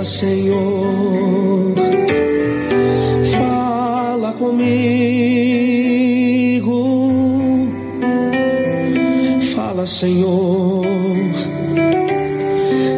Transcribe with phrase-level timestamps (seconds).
[0.00, 1.74] Fala, Senhor,
[3.36, 4.80] fala comigo.
[9.54, 10.86] Fala, Senhor,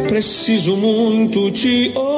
[0.07, 2.12] preciso muito te ouvir.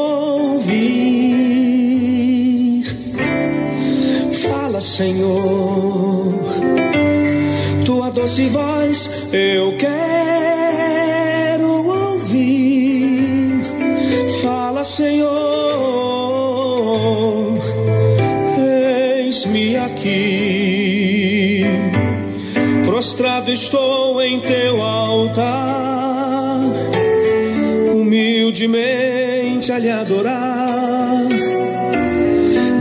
[8.26, 11.06] Doce voz eu quero
[11.88, 13.62] ouvir.
[14.42, 15.30] Fala, Senhor,
[18.58, 21.66] eis-me aqui.
[22.84, 26.62] Prostrado estou em teu altar,
[27.94, 31.28] humildemente a lhe adorar.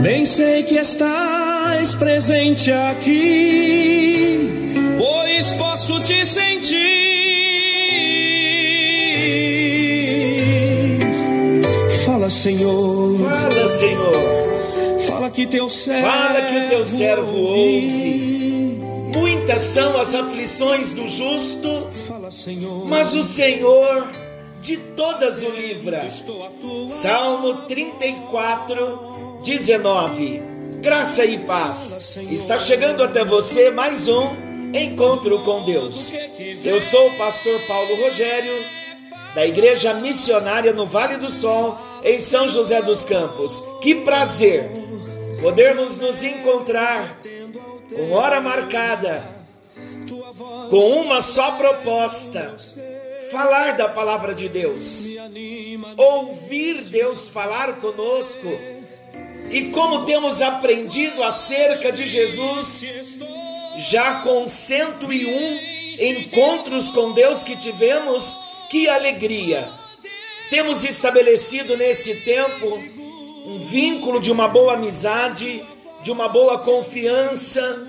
[0.01, 4.14] Bem sei que estás presente aqui,
[5.53, 6.75] posso te sentir.
[12.05, 14.99] Fala, Senhor, Fala, Senhor.
[15.07, 18.81] fala que teu servo Fala que teu servo ouve.
[19.13, 24.07] Muitas são as aflições do justo, Fala, Senhor, mas o Senhor
[24.61, 26.07] de todas o livra.
[26.87, 30.41] Salmo 34, 19.
[30.81, 32.17] Graça e paz.
[32.29, 34.44] Está chegando até você mais um
[34.83, 36.11] encontro com Deus.
[36.63, 38.53] Eu sou o pastor Paulo Rogério,
[39.33, 43.63] da Igreja Missionária no Vale do Sol, em São José dos Campos.
[43.81, 44.69] Que prazer
[45.41, 47.19] podermos nos encontrar
[47.93, 49.23] com hora marcada,
[50.69, 52.55] com uma só proposta:
[53.31, 55.15] falar da palavra de Deus
[55.97, 58.47] ouvir Deus falar conosco
[59.49, 62.85] e como temos aprendido acerca de Jesus,
[63.77, 65.59] já com 101
[65.99, 69.67] encontros com Deus que tivemos, que alegria!
[70.49, 72.77] Temos estabelecido nesse tempo
[73.45, 75.63] um vínculo de uma boa amizade,
[76.01, 77.87] de uma boa confiança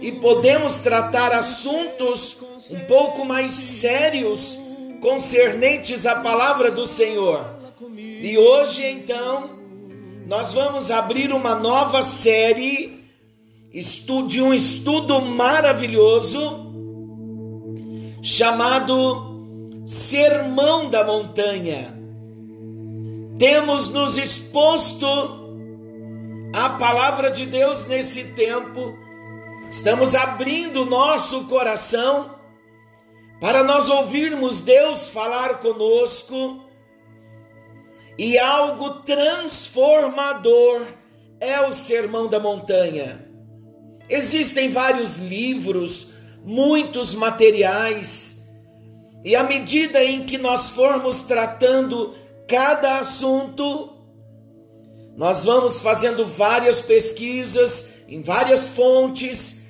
[0.00, 2.38] e podemos tratar assuntos
[2.70, 4.58] um pouco mais sérios
[5.00, 7.46] concernentes à palavra do Senhor.
[7.96, 9.50] E hoje, então,
[10.26, 13.03] nós vamos abrir uma nova série
[14.28, 16.72] de um estudo maravilhoso
[18.22, 21.92] chamado Sermão da Montanha.
[23.36, 25.06] Temos nos exposto
[26.54, 28.96] à palavra de Deus nesse tempo,
[29.68, 32.30] estamos abrindo nosso coração
[33.40, 36.64] para nós ouvirmos Deus falar conosco
[38.16, 40.82] e algo transformador
[41.40, 43.23] é o Sermão da Montanha.
[44.08, 46.12] Existem vários livros,
[46.44, 48.44] muitos materiais,
[49.24, 52.14] e à medida em que nós formos tratando
[52.46, 53.90] cada assunto,
[55.16, 59.64] nós vamos fazendo várias pesquisas em várias fontes,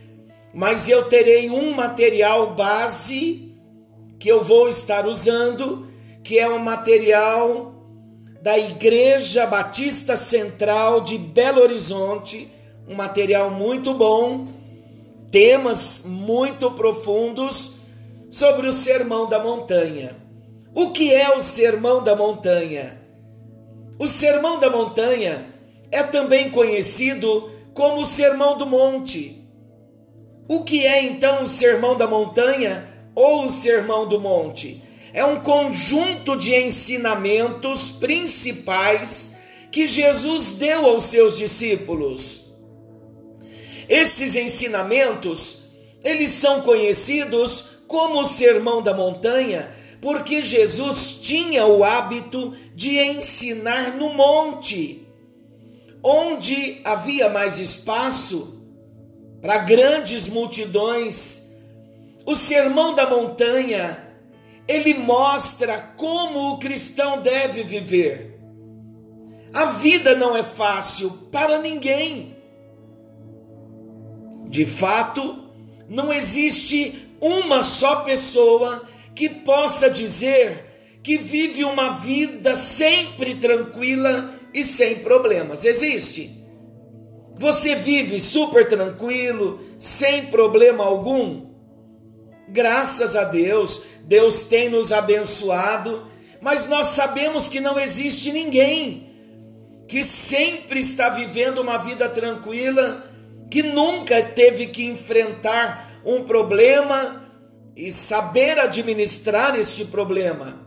[0.52, 3.54] mas eu terei um material base
[4.18, 5.86] que eu vou estar usando,
[6.22, 7.74] que é um material
[8.42, 12.50] da Igreja Batista Central de Belo Horizonte,
[12.88, 14.46] um material muito bom,
[15.30, 17.76] temas muito profundos
[18.30, 20.16] sobre o Sermão da Montanha.
[20.74, 23.00] O que é o Sermão da Montanha?
[23.98, 25.46] O Sermão da Montanha
[25.90, 29.40] é também conhecido como o Sermão do Monte.
[30.48, 34.82] O que é então o Sermão da Montanha ou o Sermão do Monte?
[35.12, 39.36] É um conjunto de ensinamentos principais
[39.70, 42.43] que Jesus deu aos seus discípulos.
[43.88, 45.64] Esses ensinamentos,
[46.02, 53.96] eles são conhecidos como o Sermão da Montanha, porque Jesus tinha o hábito de ensinar
[53.96, 55.06] no monte,
[56.02, 58.62] onde havia mais espaço
[59.40, 61.54] para grandes multidões.
[62.26, 64.06] O Sermão da Montanha,
[64.66, 68.38] ele mostra como o cristão deve viver.
[69.52, 72.33] A vida não é fácil para ninguém.
[74.54, 75.36] De fato,
[75.88, 84.62] não existe uma só pessoa que possa dizer que vive uma vida sempre tranquila e
[84.62, 85.64] sem problemas.
[85.64, 86.40] Existe?
[87.36, 91.46] Você vive super tranquilo, sem problema algum?
[92.48, 96.06] Graças a Deus, Deus tem nos abençoado,
[96.40, 99.10] mas nós sabemos que não existe ninguém
[99.88, 103.12] que sempre está vivendo uma vida tranquila
[103.50, 107.24] que nunca teve que enfrentar um problema
[107.76, 110.60] e saber administrar este problema.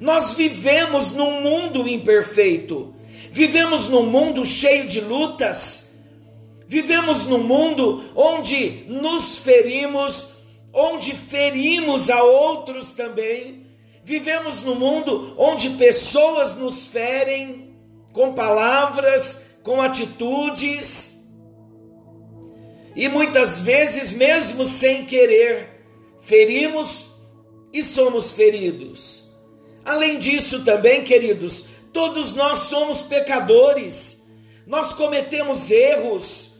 [0.00, 2.94] Nós vivemos num mundo imperfeito,
[3.30, 5.94] vivemos num mundo cheio de lutas,
[6.68, 10.28] vivemos num mundo onde nos ferimos,
[10.72, 13.64] onde ferimos a outros também,
[14.04, 17.74] vivemos num mundo onde pessoas nos ferem
[18.12, 21.15] com palavras, com atitudes,
[22.96, 25.84] e muitas vezes, mesmo sem querer,
[26.22, 27.10] ferimos
[27.70, 29.24] e somos feridos.
[29.84, 34.26] Além disso, também, queridos, todos nós somos pecadores,
[34.66, 36.54] nós cometemos erros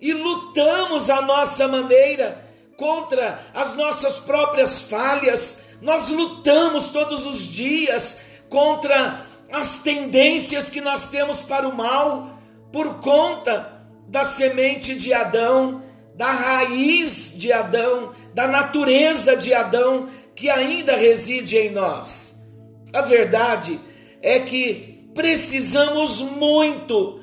[0.00, 8.20] e lutamos a nossa maneira contra as nossas próprias falhas, nós lutamos todos os dias
[8.48, 12.38] contra as tendências que nós temos para o mal
[12.72, 13.73] por conta
[14.08, 15.82] da semente de Adão,
[16.14, 22.48] da raiz de Adão, da natureza de Adão que ainda reside em nós.
[22.92, 23.78] A verdade
[24.20, 27.20] é que precisamos muito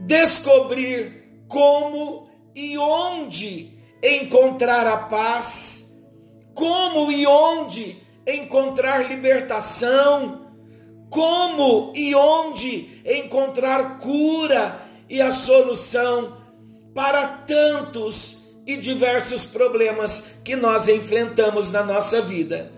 [0.00, 6.02] descobrir como e onde encontrar a paz,
[6.54, 10.50] como e onde encontrar libertação,
[11.08, 14.81] como e onde encontrar cura
[15.12, 16.38] e a solução
[16.94, 22.72] para tantos e diversos problemas que nós enfrentamos na nossa vida.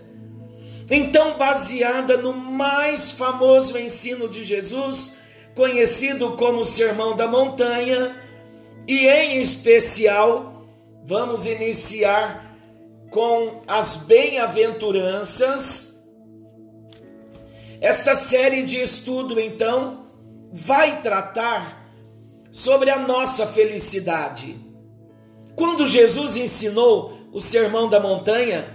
[0.91, 5.13] Então, baseada no mais famoso ensino de Jesus,
[5.55, 8.21] conhecido como Sermão da Montanha,
[8.85, 10.65] e em especial,
[11.05, 12.53] vamos iniciar
[13.11, 16.03] com as bem-aventuranças.
[17.79, 20.05] Esta série de estudo, então,
[20.51, 21.84] vai tratar
[22.55, 24.57] sobre a nossa felicidade.
[25.57, 28.65] Quando Jesus ensinou o Sermão da Montanha,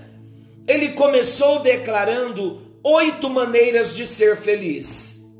[0.68, 5.34] ele começou declarando oito maneiras de ser feliz.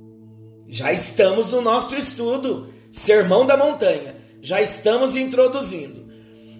[0.67, 6.11] Já estamos no nosso estudo, Sermão da Montanha, já estamos introduzindo.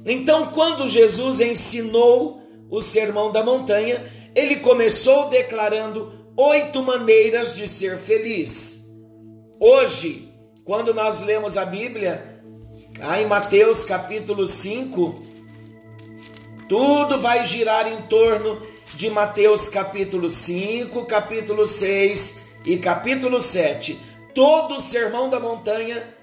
[0.05, 4.05] Então, quando Jesus ensinou o Sermão da Montanha,
[4.35, 8.87] ele começou declarando oito maneiras de ser feliz.
[9.59, 10.30] Hoje,
[10.65, 12.43] quando nós lemos a Bíblia,
[13.01, 15.23] aí em Mateus capítulo 5,
[16.69, 18.61] tudo vai girar em torno
[18.95, 23.99] de Mateus capítulo 5, capítulo 6 e capítulo 7.
[24.35, 26.15] Todo o sermão da montanha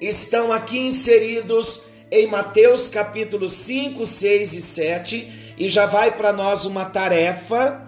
[0.00, 6.64] estão aqui inseridos em Mateus capítulo 5, 6 e 7, e já vai para nós
[6.64, 7.82] uma tarefa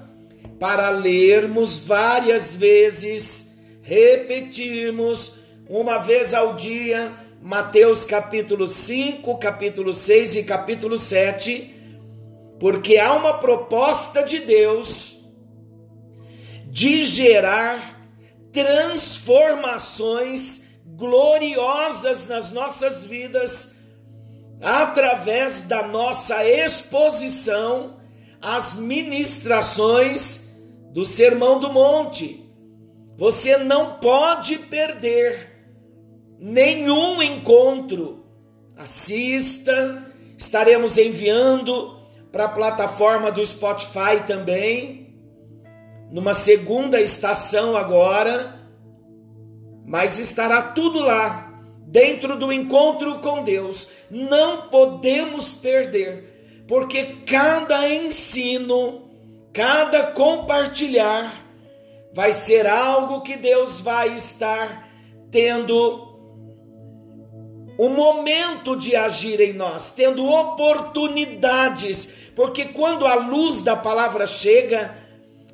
[0.60, 10.44] para lermos várias vezes, repetirmos uma vez ao dia Mateus capítulo 5, capítulo 6 e
[10.44, 11.74] capítulo 7
[12.58, 15.16] porque há uma proposta de Deus
[16.66, 18.08] de gerar
[18.52, 23.76] transformações gloriosas nas nossas vidas
[24.62, 27.96] através da nossa exposição
[28.40, 30.54] às ministrações
[30.92, 32.46] do Sermão do Monte.
[33.18, 35.55] Você não pode perder
[36.38, 38.24] nenhum encontro.
[38.76, 40.04] Assista,
[40.36, 41.96] estaremos enviando
[42.30, 45.14] para a plataforma do Spotify também,
[46.11, 48.61] numa segunda estação agora,
[49.87, 51.46] mas estará tudo lá,
[51.87, 53.92] dentro do encontro com Deus.
[54.11, 59.08] Não podemos perder, porque cada ensino,
[59.52, 61.46] cada compartilhar,
[62.12, 64.87] vai ser algo que Deus vai estar
[65.30, 66.05] tendo
[67.78, 74.95] o momento de agir em nós, tendo oportunidades porque quando a luz da palavra chega,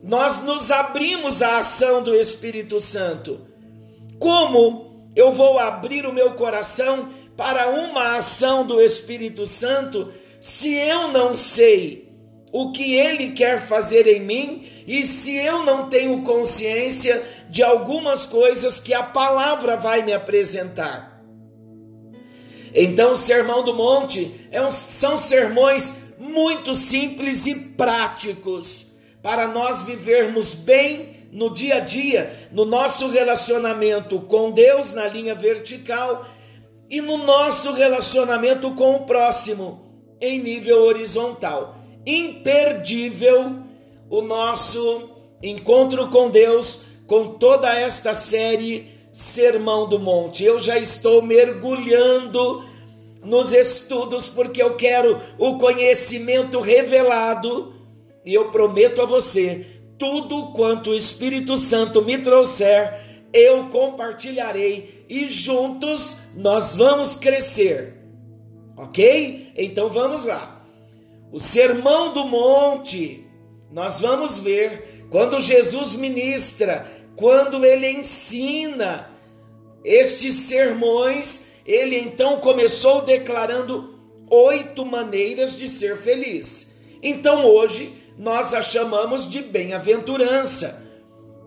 [0.03, 3.41] nós nos abrimos à ação do Espírito Santo.
[4.19, 11.07] Como eu vou abrir o meu coração para uma ação do Espírito Santo se eu
[11.07, 12.13] não sei
[12.53, 18.27] o que ele quer fazer em mim e se eu não tenho consciência de algumas
[18.27, 21.12] coisas que a palavra vai me apresentar?
[22.75, 29.83] Então, o Sermão do Monte é um, são sermões muito simples e práticos para nós
[29.83, 36.27] vivermos bem no dia a dia, no nosso relacionamento com Deus na linha vertical
[36.91, 39.83] e no nosso relacionamento com o próximo
[40.21, 41.77] em nível horizontal.
[42.05, 43.57] Imperdível
[44.11, 45.11] o nosso
[45.43, 50.45] encontro com Deus com toda esta série Sermão do Monte.
[50.45, 52.65] Eu já estou mergulhando
[53.23, 57.75] nos estudos, porque eu quero o conhecimento revelado,
[58.25, 59.67] e eu prometo a você:
[59.99, 63.01] tudo quanto o Espírito Santo me trouxer,
[63.33, 67.99] eu compartilharei e juntos nós vamos crescer.
[68.77, 69.53] Ok?
[69.57, 70.65] Então vamos lá.
[71.31, 73.27] O Sermão do Monte,
[73.71, 79.11] nós vamos ver quando Jesus ministra, quando ele ensina
[79.85, 83.99] estes sermões, ele então começou declarando
[84.31, 86.81] oito maneiras de ser feliz.
[87.03, 90.87] Então hoje nós a chamamos de bem-aventurança.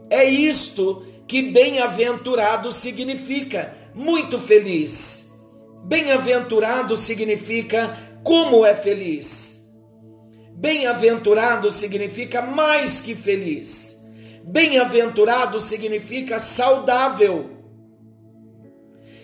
[0.10, 5.40] É isto que bem-aventurado significa, muito feliz.
[5.84, 9.72] Bem-aventurado significa como é feliz.
[10.56, 13.95] Bem-aventurado significa mais que feliz.
[14.48, 17.50] Bem-aventurado significa saudável.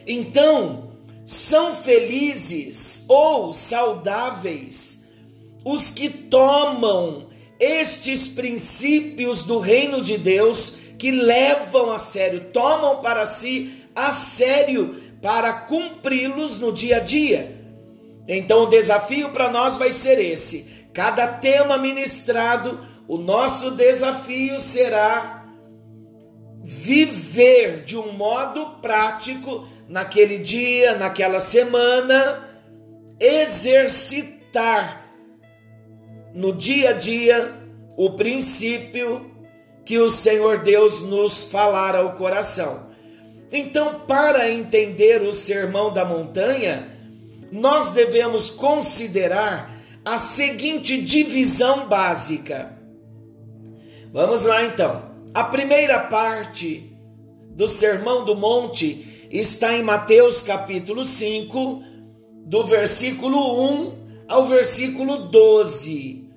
[0.07, 0.93] Então,
[1.25, 5.11] são felizes ou saudáveis
[5.63, 13.23] os que tomam estes princípios do reino de Deus, que levam a sério, tomam para
[13.25, 17.61] si a sério para cumpri-los no dia a dia.
[18.27, 22.79] Então, o desafio para nós vai ser esse: cada tema ministrado,
[23.11, 25.45] o nosso desafio será
[26.63, 32.49] viver de um modo prático naquele dia, naquela semana,
[33.19, 35.11] exercitar
[36.33, 37.53] no dia a dia
[37.97, 39.29] o princípio
[39.83, 42.91] que o Senhor Deus nos falar ao coração.
[43.51, 46.97] Então, para entender o sermão da montanha,
[47.51, 49.69] nós devemos considerar
[50.05, 52.79] a seguinte divisão básica.
[54.13, 55.09] Vamos lá então.
[55.33, 56.97] A primeira parte
[57.55, 61.81] do Sermão do Monte está em Mateus capítulo 5,
[62.45, 66.29] do versículo 1 ao versículo 12.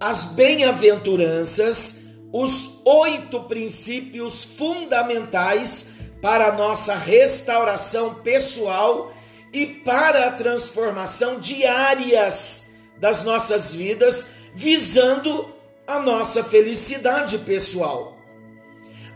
[0.00, 9.12] As bem-aventuranças, os oito princípios fundamentais para a nossa restauração pessoal
[9.52, 15.57] e para a transformação diárias das nossas vidas, visando
[15.88, 18.14] a nossa felicidade pessoal.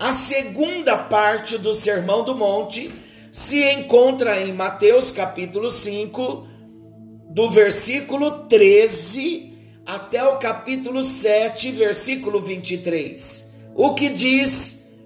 [0.01, 2.91] A segunda parte do Sermão do Monte
[3.31, 6.47] se encontra em Mateus capítulo 5,
[7.29, 9.53] do versículo 13
[9.85, 13.55] até o capítulo 7, versículo 23.
[13.75, 14.97] O que diz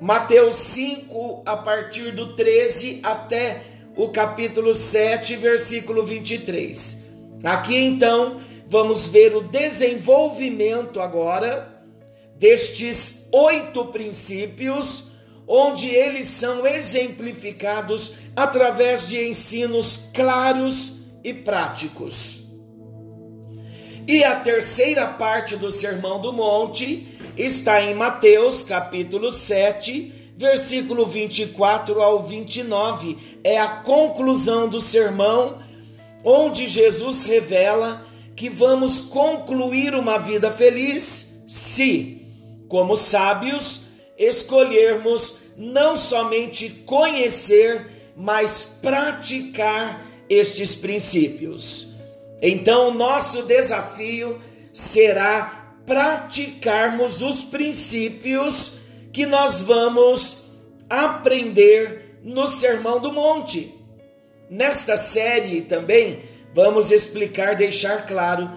[0.00, 3.62] Mateus 5, a partir do 13 até
[3.96, 7.08] o capítulo 7, versículo 23.
[7.42, 8.36] Aqui então
[8.68, 11.82] vamos ver o desenvolvimento agora
[12.36, 15.08] destes oito princípios,
[15.46, 22.46] onde eles são exemplificados através de ensinos claros e práticos.
[24.06, 32.00] E a terceira parte do Sermão do Monte está em Mateus, capítulo 7, versículo 24
[32.02, 33.18] ao 29.
[33.42, 35.58] É a conclusão do sermão,
[36.22, 38.07] onde Jesus revela
[38.38, 42.22] que vamos concluir uma vida feliz se,
[42.68, 43.80] como sábios,
[44.16, 51.94] escolhermos não somente conhecer, mas praticar estes princípios.
[52.40, 54.40] Então, o nosso desafio
[54.72, 58.74] será praticarmos os princípios
[59.12, 60.44] que nós vamos
[60.88, 63.74] aprender no Sermão do Monte.
[64.48, 66.20] Nesta série também
[66.54, 68.50] vamos explicar, deixar claro,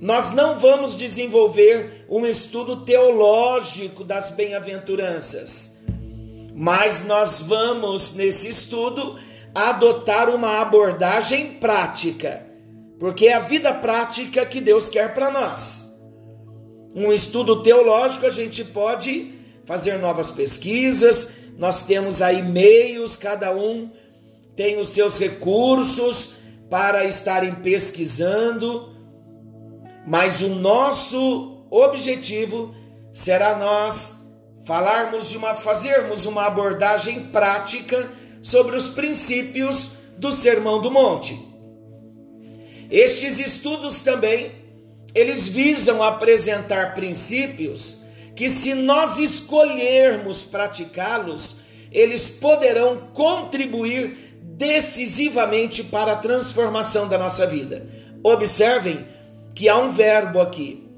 [0.00, 5.84] nós não vamos desenvolver um estudo teológico das bem-aventuranças,
[6.54, 9.18] mas nós vamos, nesse estudo,
[9.54, 12.44] adotar uma abordagem prática,
[12.98, 16.00] porque é a vida prática que Deus quer para nós.
[16.94, 23.90] Um estudo teológico, a gente pode fazer novas pesquisas, nós temos aí meios, cada um
[24.54, 26.43] tem os seus recursos
[26.74, 28.92] para estarem pesquisando,
[30.04, 32.74] mas o nosso objetivo
[33.12, 34.34] será nós
[34.66, 38.10] falarmos de uma fazermos uma abordagem prática
[38.42, 41.38] sobre os princípios do Sermão do Monte.
[42.90, 44.50] Estes estudos também
[45.14, 47.98] eles visam apresentar princípios
[48.34, 51.58] que se nós escolhermos praticá-los,
[51.92, 57.88] eles poderão contribuir decisivamente para a transformação da nossa vida.
[58.22, 59.06] Observem
[59.54, 60.88] que há um verbo aqui.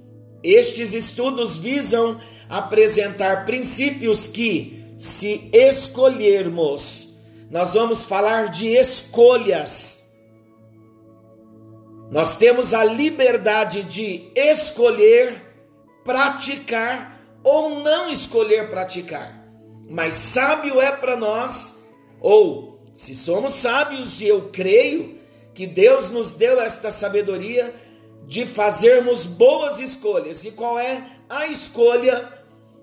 [0.43, 7.15] Estes estudos visam apresentar princípios que, se escolhermos,
[7.51, 10.13] nós vamos falar de escolhas.
[12.11, 15.43] Nós temos a liberdade de escolher,
[16.05, 19.45] praticar ou não escolher praticar.
[19.89, 21.89] Mas sábio é para nós,
[22.21, 25.19] ou se somos sábios e eu creio
[25.53, 27.75] que Deus nos deu esta sabedoria
[28.27, 30.47] de fazermos boas escolhas.
[30.47, 32.33] E qual é a escolha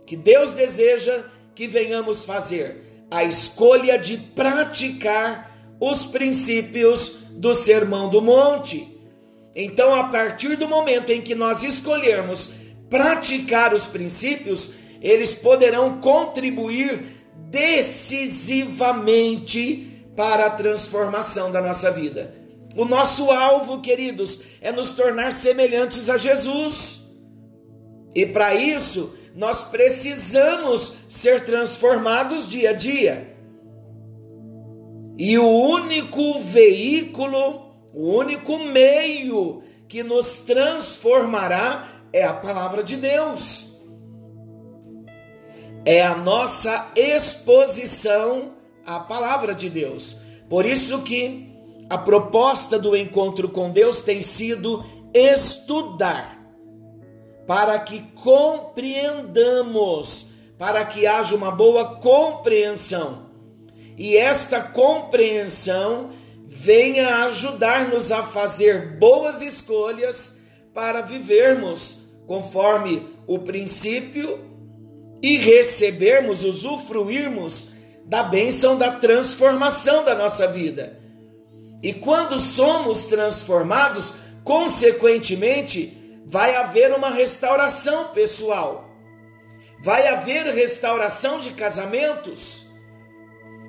[0.05, 1.23] que Deus deseja
[1.55, 3.07] que venhamos fazer?
[3.09, 8.87] A escolha de praticar os princípios do Sermão do Monte.
[9.55, 12.51] Então, a partir do momento em que nós escolhermos
[12.87, 17.03] praticar os princípios, eles poderão contribuir
[17.49, 22.33] decisivamente para a transformação da nossa vida.
[22.75, 27.03] O nosso alvo, queridos, é nos tornar semelhantes a Jesus.
[28.15, 33.35] E para isso, nós precisamos ser transformados dia a dia.
[35.17, 37.61] E o único veículo,
[37.93, 43.73] o único meio que nos transformará é a palavra de Deus.
[45.85, 48.53] É a nossa exposição
[48.85, 50.17] à palavra de Deus.
[50.49, 51.53] Por isso que
[51.89, 56.41] a proposta do encontro com Deus tem sido estudar,
[57.45, 63.33] para que compreendamos, para que haja uma boa compreensão.
[63.97, 66.11] E esta compreensão
[66.45, 74.39] venha ajudar-nos a fazer boas escolhas para vivermos conforme o princípio
[75.21, 77.72] e recebermos, usufruirmos
[78.05, 80.99] da bênção da transformação da nossa vida.
[81.81, 88.89] E quando somos transformados, consequentemente, vai haver uma restauração pessoal.
[89.83, 92.67] Vai haver restauração de casamentos.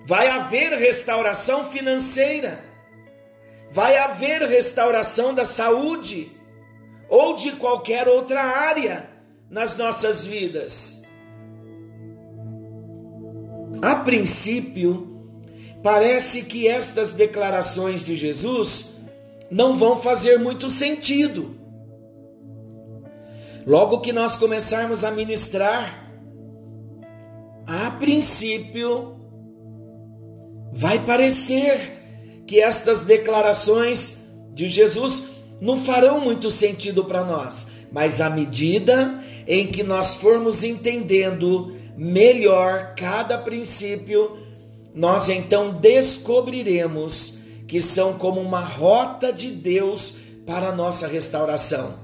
[0.07, 2.65] Vai haver restauração financeira.
[3.71, 6.31] Vai haver restauração da saúde
[7.09, 9.11] ou de qualquer outra área
[9.51, 11.04] nas nossas vidas.
[13.85, 15.29] A princípio,
[15.83, 18.95] parece que estas declarações de Jesus
[19.51, 21.55] não vão fazer muito sentido.
[23.67, 26.11] Logo que nós começarmos a ministrar,
[27.67, 29.17] a princípio,
[30.73, 35.25] vai parecer que estas declarações de Jesus
[35.61, 42.95] não farão muito sentido para nós, mas à medida em que nós formos entendendo melhor
[42.97, 44.37] cada princípio,
[44.95, 51.95] nós então descobriremos que são como uma rota de Deus para a nossa restauração.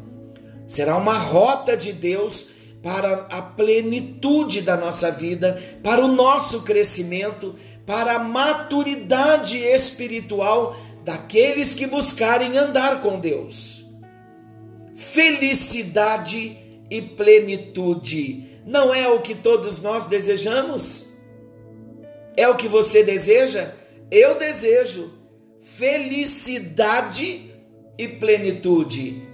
[0.67, 2.51] Será uma rota de Deus
[2.83, 11.75] para a plenitude da nossa vida, para o nosso crescimento, para a maturidade espiritual daqueles
[11.75, 13.85] que buscarem andar com Deus.
[14.95, 16.57] Felicidade
[16.91, 21.19] e plenitude não é o que todos nós desejamos?
[22.37, 23.73] É o que você deseja?
[24.11, 25.13] Eu desejo
[25.77, 27.55] felicidade
[27.99, 29.29] e plenitude.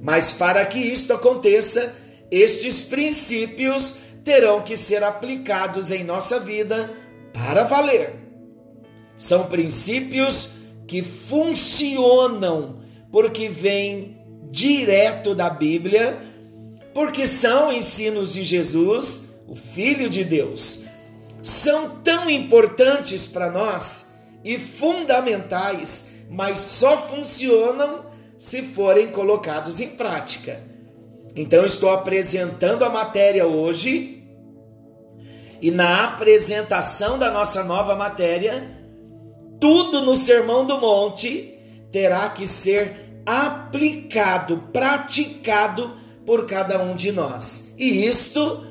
[0.00, 1.96] Mas para que isto aconteça,
[2.30, 6.92] estes princípios terão que ser aplicados em nossa vida
[7.32, 8.14] para valer.
[9.16, 10.54] São princípios
[10.86, 14.18] que funcionam porque vêm
[14.50, 16.18] direto da Bíblia,
[16.94, 20.84] porque são ensinos de Jesus, o Filho de Deus
[21.42, 28.06] são tão importantes para nós e fundamentais, mas só funcionam
[28.38, 30.62] se forem colocados em prática.
[31.34, 34.22] Então, estou apresentando a matéria hoje,
[35.60, 38.68] e na apresentação da nossa nova matéria,
[39.60, 41.56] tudo no Sermão do Monte
[41.90, 47.74] terá que ser aplicado, praticado por cada um de nós.
[47.78, 48.64] E isto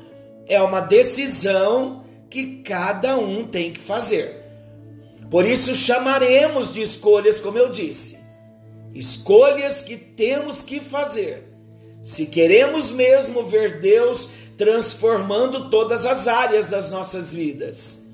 [0.46, 4.42] é uma decisão que cada um tem que fazer.
[5.30, 8.18] Por isso chamaremos de escolhas, como eu disse,
[8.94, 11.48] escolhas que temos que fazer.
[12.02, 18.10] Se queremos mesmo ver Deus transformando todas as áreas das nossas vidas.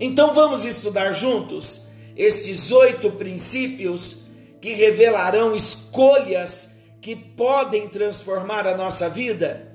[0.00, 4.22] Então vamos estudar juntos estes oito princípios
[4.60, 9.74] que revelarão escolhas que podem transformar a nossa vida?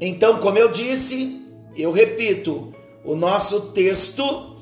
[0.00, 1.40] Então, como eu disse,
[1.76, 4.56] eu repito, o nosso texto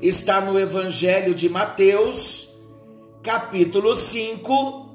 [0.00, 2.54] está no Evangelho de Mateus,
[3.22, 4.88] capítulo 5,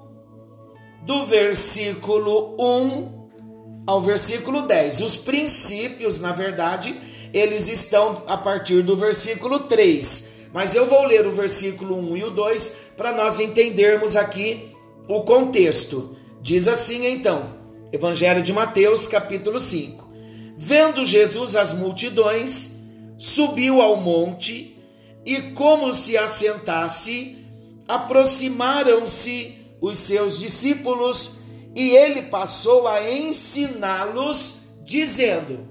[1.03, 5.01] do versículo 1 ao versículo 10.
[5.01, 6.95] Os princípios, na verdade,
[7.33, 12.23] eles estão a partir do versículo 3, mas eu vou ler o versículo 1 e
[12.23, 14.73] o 2 para nós entendermos aqui
[15.07, 16.15] o contexto.
[16.43, 17.55] Diz assim então,
[17.89, 20.09] Evangelho de Mateus, capítulo 5.
[20.57, 22.83] Vendo Jesus as multidões,
[23.17, 24.77] subiu ao monte
[25.25, 27.37] e, como se assentasse,
[27.87, 31.37] aproximaram-se os seus discípulos
[31.73, 35.65] e ele passou a ensiná-los, dizendo: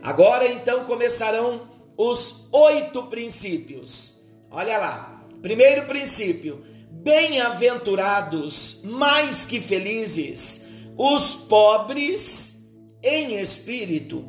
[0.00, 1.62] Agora então começarão
[1.96, 4.20] os oito princípios.
[4.48, 5.24] Olha lá.
[5.42, 6.64] Primeiro princípio:
[7.08, 12.70] bem-aventurados, mais que felizes, os pobres
[13.02, 14.22] em espírito,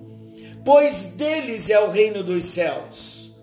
[0.64, 3.36] pois deles é o reino dos céus.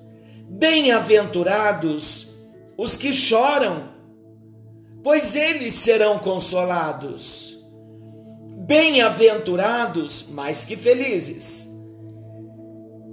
[0.49, 2.31] Bem-aventurados
[2.79, 3.91] os que choram,
[5.05, 7.59] pois eles serão consolados.
[8.67, 11.69] Bem-aventurados, mais que felizes,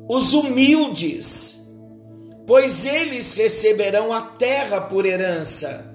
[0.07, 1.69] os humildes,
[2.47, 5.92] pois eles receberão a terra por herança.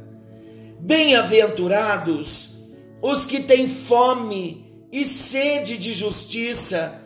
[0.81, 2.57] Bem-aventurados
[3.03, 7.03] os que têm fome e sede de justiça,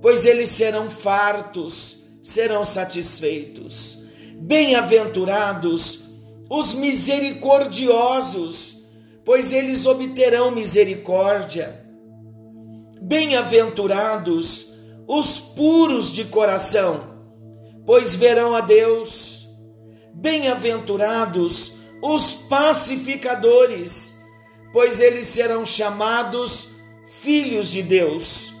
[0.00, 4.04] pois eles serão fartos, serão satisfeitos.
[4.40, 6.04] Bem-aventurados
[6.50, 8.88] os misericordiosos,
[9.24, 11.82] pois eles obterão misericórdia.
[13.00, 14.74] Bem-aventurados
[15.06, 17.14] os puros de coração,
[17.86, 19.48] pois verão a Deus.
[20.14, 24.22] Bem-aventurados os pacificadores,
[24.74, 26.72] pois eles serão chamados
[27.22, 28.52] filhos de Deus.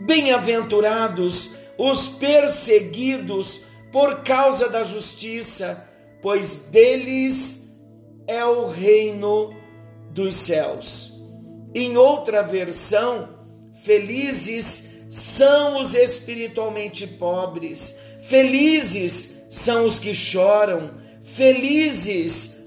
[0.00, 5.86] Bem-aventurados os perseguidos por causa da justiça,
[6.22, 7.76] pois deles
[8.26, 9.54] é o reino
[10.10, 11.20] dos céus.
[11.74, 13.28] Em outra versão,
[13.84, 22.59] felizes são os espiritualmente pobres, felizes são os que choram, felizes.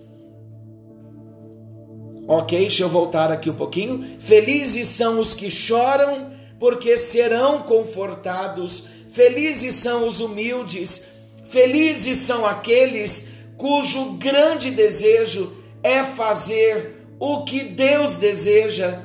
[2.28, 4.18] Ok, deixa eu voltar aqui um pouquinho.
[4.20, 8.88] Felizes são os que choram, porque serão confortados.
[9.12, 11.14] Felizes são os humildes,
[11.54, 19.04] Felizes são aqueles cujo grande desejo é fazer o que Deus deseja.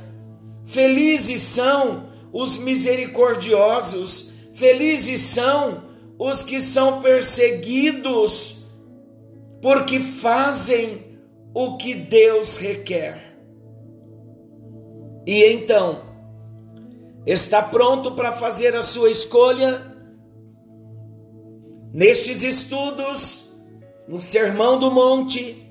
[0.64, 5.83] Felizes são os misericordiosos, felizes são
[6.18, 8.64] os que são perseguidos,
[9.61, 11.04] porque fazem
[11.61, 13.37] o que Deus requer.
[15.27, 16.03] E então,
[17.27, 19.85] está pronto para fazer a sua escolha?
[21.92, 23.51] Nestes estudos,
[24.07, 25.68] no Sermão do Monte,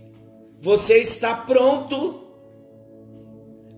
[0.60, 2.22] você está pronto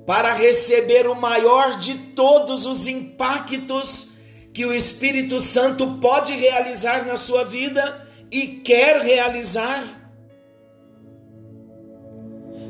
[0.07, 4.13] para receber o maior de todos os impactos
[4.51, 9.98] que o Espírito Santo pode realizar na sua vida e quer realizar?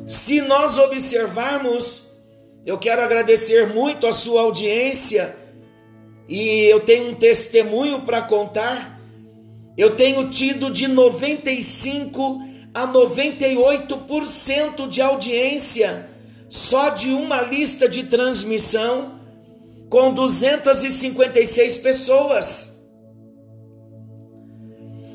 [0.09, 2.09] Se nós observarmos,
[2.65, 5.37] eu quero agradecer muito a sua audiência
[6.27, 8.99] e eu tenho um testemunho para contar
[9.79, 12.41] eu tenho tido de 95
[12.73, 16.09] a 98% de audiência
[16.49, 19.21] só de uma lista de transmissão
[19.89, 22.85] com 256 pessoas.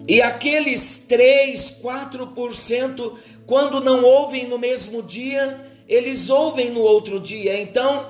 [0.09, 7.61] E aqueles 3, 4%, quando não ouvem no mesmo dia, eles ouvem no outro dia.
[7.61, 8.09] Então,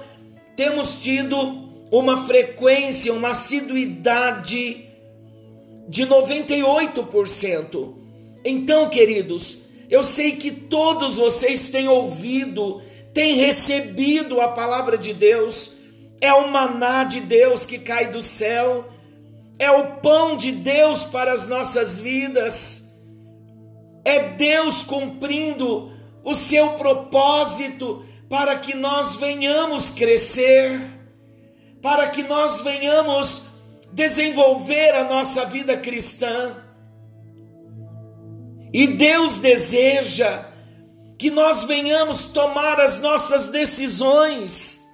[0.56, 4.88] temos tido uma frequência, uma assiduidade
[5.88, 7.94] de 98%.
[8.44, 15.76] Então, queridos, eu sei que todos vocês têm ouvido, têm recebido a palavra de Deus,
[16.20, 18.86] é o maná de Deus que cai do céu,
[19.58, 22.83] é o pão de Deus para as nossas vidas,
[24.04, 30.90] é Deus cumprindo o seu propósito para que nós venhamos crescer,
[31.80, 33.46] para que nós venhamos
[33.92, 36.56] desenvolver a nossa vida cristã.
[38.72, 40.46] E Deus deseja
[41.16, 44.84] que nós venhamos tomar as nossas decisões,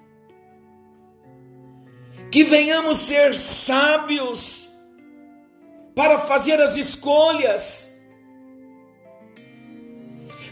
[2.31, 4.69] que venhamos ser sábios
[5.95, 7.91] para fazer as escolhas.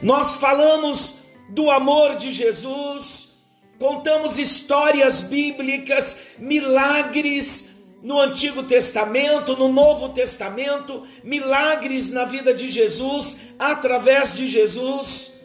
[0.03, 1.15] Nós falamos
[1.49, 3.39] do amor de Jesus,
[3.79, 13.39] contamos histórias bíblicas, milagres no Antigo Testamento, no Novo Testamento, milagres na vida de Jesus,
[13.59, 15.41] através de Jesus.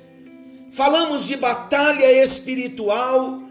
[0.71, 3.41] Falamos de batalha espiritual.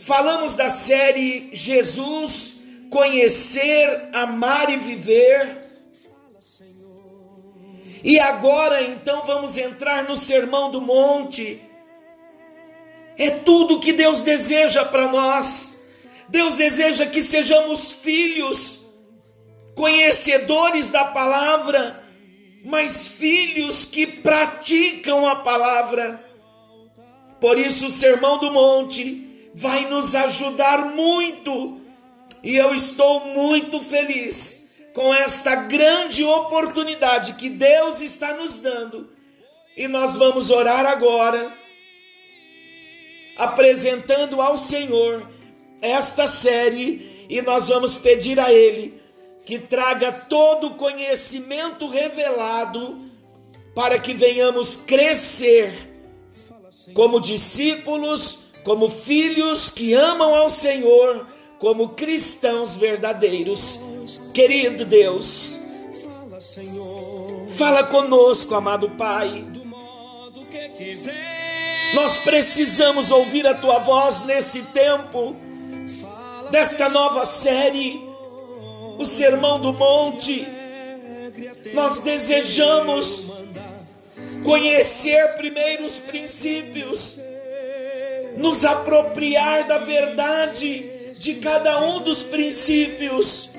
[0.00, 5.67] Falamos da série Jesus, Conhecer, Amar e Viver.
[8.02, 11.60] E agora então vamos entrar no Sermão do Monte.
[13.16, 15.82] É tudo que Deus deseja para nós.
[16.28, 18.80] Deus deseja que sejamos filhos,
[19.74, 22.04] conhecedores da palavra,
[22.64, 26.22] mas filhos que praticam a palavra.
[27.40, 31.80] Por isso, o Sermão do Monte vai nos ajudar muito,
[32.42, 34.67] e eu estou muito feliz
[34.98, 39.08] com esta grande oportunidade que Deus está nos dando.
[39.76, 41.54] E nós vamos orar agora,
[43.36, 45.24] apresentando ao Senhor
[45.80, 49.00] esta série, e nós vamos pedir a Ele
[49.46, 53.00] que traga todo o conhecimento revelado
[53.76, 55.94] para que venhamos crescer
[56.92, 61.24] como discípulos, como filhos que amam ao Senhor,
[61.58, 63.80] como cristãos verdadeiros.
[64.32, 65.60] Querido Deus,
[67.56, 69.44] fala conosco, amado Pai.
[71.94, 75.34] Nós precisamos ouvir a tua voz nesse tempo,
[76.50, 78.00] desta nova série,
[78.98, 80.46] o Sermão do Monte.
[81.74, 83.30] Nós desejamos
[84.44, 87.18] conhecer primeiro os princípios,
[88.36, 93.50] nos apropriar da verdade de cada um dos princípios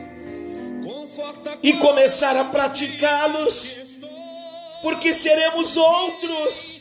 [1.61, 3.77] e começar a praticá-los,
[4.81, 6.79] porque seremos outros.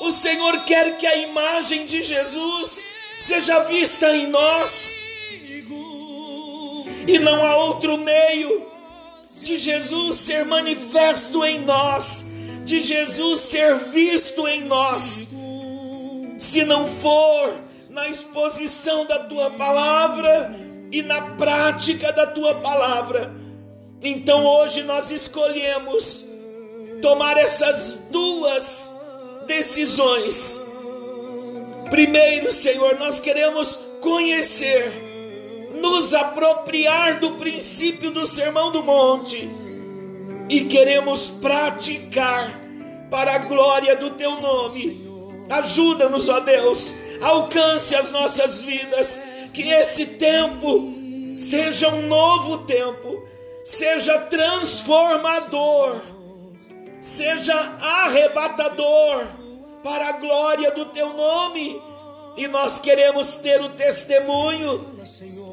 [0.00, 2.84] O Senhor quer que a imagem de Jesus
[3.18, 4.96] seja vista em nós,
[7.06, 8.70] e não há outro meio
[9.42, 12.30] de Jesus ser manifesto em nós
[12.70, 15.28] de Jesus ser visto em nós.
[16.38, 17.60] Se não for
[18.00, 20.58] na exposição da tua palavra
[20.90, 23.30] e na prática da tua palavra,
[24.02, 26.24] então hoje nós escolhemos
[27.02, 28.90] tomar essas duas
[29.46, 30.64] decisões.
[31.90, 39.46] Primeiro, Senhor, nós queremos conhecer, nos apropriar do princípio do Sermão do Monte
[40.48, 42.58] e queremos praticar
[43.10, 45.06] para a glória do teu nome.
[45.50, 50.94] Ajuda-nos, ó Deus, alcance as nossas vidas, que esse tempo
[51.36, 53.24] seja um novo tempo,
[53.64, 55.96] seja transformador,
[57.00, 59.26] seja arrebatador
[59.82, 61.80] para a glória do teu nome.
[62.36, 64.86] E nós queremos ter o testemunho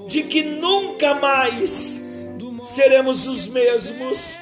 [0.07, 2.05] de que nunca mais
[2.63, 4.37] seremos os mesmos.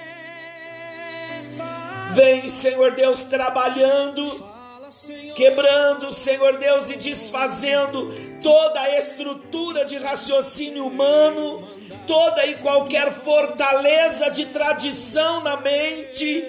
[2.14, 4.46] Vem, Senhor Deus, trabalhando,
[5.36, 11.68] quebrando, Senhor Deus, e desfazendo toda a estrutura de raciocínio humano,
[12.08, 16.44] toda e qualquer fortaleza de tradição na mente.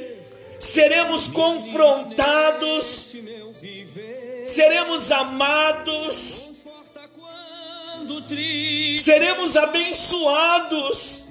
[0.58, 3.14] Seremos confrontados,
[4.44, 6.48] seremos amados,
[8.94, 11.26] seremos abençoados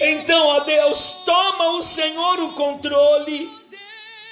[0.00, 3.50] então, ó Deus, toma o Senhor o controle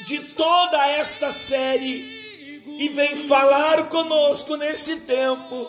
[0.09, 5.68] de toda esta série e vem falar conosco nesse tempo.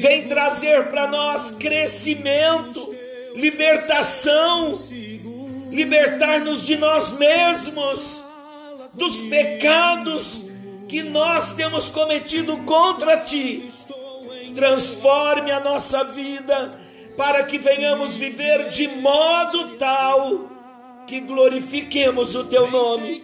[0.00, 2.94] Vem trazer para nós crescimento,
[3.34, 4.72] libertação,
[5.70, 8.24] libertar-nos de nós mesmos,
[8.94, 10.46] dos pecados
[10.88, 13.68] que nós temos cometido contra ti.
[14.54, 16.80] Transforme a nossa vida
[17.18, 20.55] para que venhamos viver de modo tal
[21.06, 23.22] que glorifiquemos o teu nome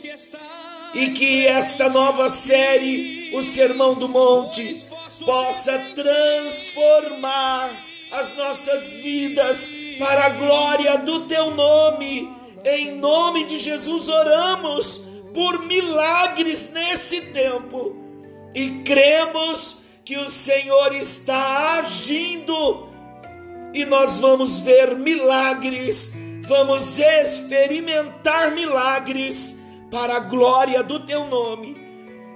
[0.94, 4.84] e que esta nova série, o Sermão do Monte,
[5.24, 7.70] possa transformar
[8.10, 12.30] as nossas vidas para a glória do teu nome.
[12.64, 17.96] Em nome de Jesus oramos por milagres nesse tempo
[18.54, 22.88] e cremos que o Senhor está agindo
[23.74, 26.12] e nós vamos ver milagres,
[26.46, 31.76] vamos experimentar milagres para a glória do teu nome.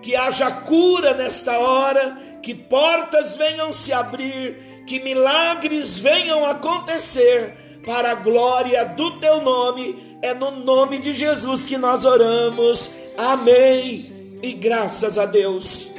[0.03, 8.13] Que haja cura nesta hora, que portas venham se abrir, que milagres venham acontecer para
[8.13, 10.19] a glória do teu nome.
[10.23, 12.91] É no nome de Jesus que nós oramos.
[13.17, 14.39] Amém.
[14.43, 15.93] E graças a Deus.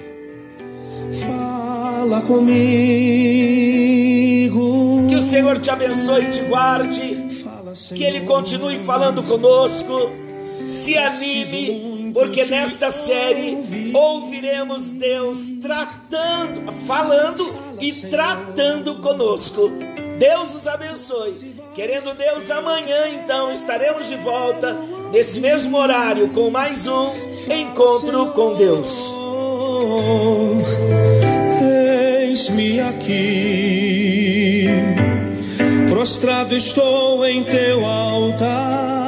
[1.22, 3.68] Fala comigo
[5.18, 7.27] o Senhor te abençoe e te guarde.
[7.94, 10.12] Que Ele continue falando conosco.
[10.68, 13.58] Se anime, porque nesta série
[13.94, 19.72] ouviremos Deus tratando, falando e tratando conosco.
[20.18, 21.56] Deus os abençoe.
[21.74, 24.76] Querendo Deus, amanhã então estaremos de volta
[25.12, 27.12] nesse mesmo horário com mais um
[27.50, 29.16] encontro com Deus.
[32.20, 34.66] Eis-me aqui,
[36.08, 39.07] prostrado estou em teu altar